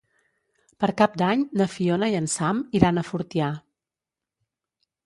Per 0.83 0.89
Cap 1.01 1.17
d'Any 1.23 1.43
na 1.61 1.67
Fiona 1.75 2.09
i 2.15 2.17
en 2.23 2.31
Sam 2.37 2.65
iran 2.81 2.99
a 2.99 3.05
Fortià. 3.13 3.55